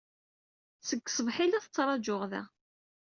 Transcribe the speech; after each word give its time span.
Seg 0.87 1.01
ṣṣbaḥ 1.11 1.37
ay 1.43 1.49
la 1.49 1.63
tettṛajuɣ 1.63 2.21
da. 2.31 2.43